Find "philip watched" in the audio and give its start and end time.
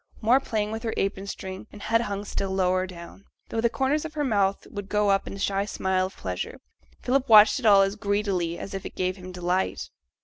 7.03-7.59